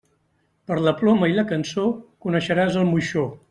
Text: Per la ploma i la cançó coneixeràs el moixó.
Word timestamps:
Per 0.71 0.77
la 0.85 0.93
ploma 1.03 1.29
i 1.33 1.37
la 1.41 1.45
cançó 1.53 1.85
coneixeràs 2.27 2.83
el 2.85 2.91
moixó. 2.95 3.31